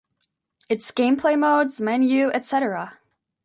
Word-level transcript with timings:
Its 0.67 0.89
gameplay 0.91 1.37
modes, 1.37 1.79
menu, 1.79 2.31
etc. 2.31 2.97